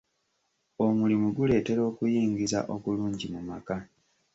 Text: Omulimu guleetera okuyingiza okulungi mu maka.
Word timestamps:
Omulimu 0.85 1.27
guleetera 1.37 1.81
okuyingiza 1.89 2.59
okulungi 2.75 3.25
mu 3.33 3.41
maka. 3.49 3.77